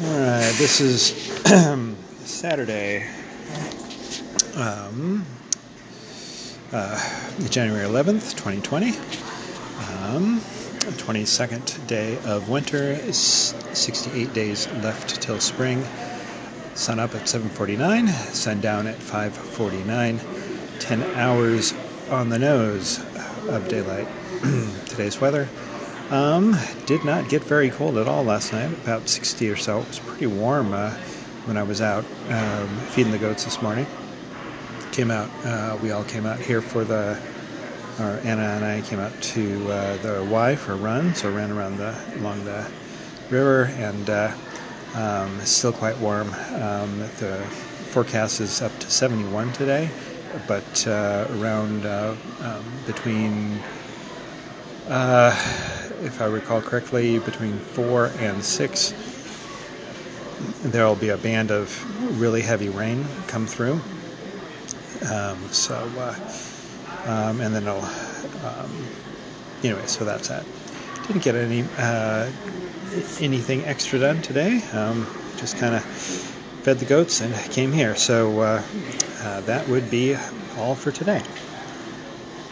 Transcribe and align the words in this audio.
All 0.00 0.06
right, 0.06 0.54
this 0.58 0.80
is 0.80 1.10
Saturday, 2.24 3.04
um, 4.54 5.26
uh, 6.72 7.28
January 7.48 7.84
11th, 7.84 8.36
2020. 8.36 8.90
Um, 10.04 10.38
22nd 10.98 11.84
day 11.88 12.16
of 12.26 12.48
winter, 12.48 12.94
68 13.12 14.32
days 14.32 14.68
left 14.84 15.20
till 15.20 15.40
spring. 15.40 15.84
Sun 16.74 17.00
up 17.00 17.16
at 17.16 17.22
7:49, 17.22 18.08
sun 18.32 18.60
down 18.60 18.86
at 18.86 19.00
5:49. 19.00 20.20
10 20.78 21.02
hours 21.16 21.74
on 22.08 22.28
the 22.28 22.38
nose 22.38 23.00
of 23.48 23.66
daylight. 23.66 24.06
Today's 24.86 25.20
weather. 25.20 25.48
Um, 26.10 26.56
did 26.86 27.04
not 27.04 27.28
get 27.28 27.44
very 27.44 27.68
cold 27.68 27.98
at 27.98 28.08
all 28.08 28.24
last 28.24 28.54
night, 28.54 28.72
about 28.84 29.10
60 29.10 29.50
or 29.50 29.56
so. 29.56 29.80
It 29.80 29.88
was 29.88 29.98
pretty 29.98 30.26
warm 30.26 30.72
uh, 30.72 30.90
when 31.44 31.58
I 31.58 31.62
was 31.62 31.82
out 31.82 32.04
um, 32.30 32.68
feeding 32.90 33.12
the 33.12 33.18
goats 33.18 33.44
this 33.44 33.60
morning. 33.60 33.86
Came 34.90 35.10
out, 35.10 35.28
uh, 35.44 35.76
we 35.82 35.90
all 35.90 36.04
came 36.04 36.24
out 36.24 36.38
here 36.38 36.62
for 36.62 36.82
the, 36.82 37.20
or 38.00 38.20
Anna 38.24 38.42
and 38.42 38.64
I 38.64 38.80
came 38.80 39.00
out 39.00 39.20
to 39.20 39.70
uh, 39.70 39.96
the 39.98 40.26
Y 40.30 40.56
for 40.56 40.72
a 40.72 40.76
run, 40.76 41.14
so 41.14 41.30
ran 41.30 41.50
around 41.50 41.76
the 41.76 41.94
along 42.16 42.42
the 42.46 42.66
river, 43.28 43.64
and 43.76 44.08
uh, 44.08 44.34
um, 44.94 45.38
still 45.44 45.74
quite 45.74 45.98
warm. 45.98 46.28
Um, 46.54 47.00
the 47.18 47.36
forecast 47.90 48.40
is 48.40 48.62
up 48.62 48.76
to 48.78 48.90
71 48.90 49.52
today, 49.52 49.90
but 50.46 50.86
uh, 50.86 51.26
around 51.32 51.84
uh, 51.84 52.16
um, 52.40 52.64
between 52.86 53.60
if 56.00 56.20
I 56.20 56.26
recall 56.26 56.60
correctly, 56.60 57.18
between 57.18 57.58
four 57.58 58.12
and 58.18 58.42
six, 58.44 58.94
there 60.62 60.86
will 60.86 60.96
be 60.96 61.08
a 61.10 61.16
band 61.16 61.50
of 61.50 62.20
really 62.20 62.42
heavy 62.42 62.68
rain 62.68 63.04
come 63.26 63.46
through. 63.46 63.80
Um, 65.10 65.38
so, 65.50 65.74
uh, 65.98 66.14
um, 67.06 67.40
and 67.40 67.54
then 67.54 67.62
it'll, 67.64 67.82
um, 68.46 68.86
anyway, 69.62 69.86
so 69.86 70.04
that's 70.04 70.28
that. 70.28 70.44
Didn't 71.06 71.22
get 71.22 71.34
any 71.34 71.64
uh, 71.78 72.30
anything 73.20 73.64
extra 73.64 73.98
done 73.98 74.20
today. 74.22 74.62
Um, 74.72 75.06
just 75.36 75.56
kind 75.56 75.74
of 75.74 75.82
fed 75.84 76.78
the 76.78 76.84
goats 76.84 77.20
and 77.20 77.34
came 77.50 77.72
here. 77.72 77.96
So 77.96 78.40
uh, 78.40 78.62
uh, 79.22 79.40
that 79.42 79.68
would 79.68 79.90
be 79.90 80.16
all 80.58 80.74
for 80.74 80.90
today. 80.90 81.22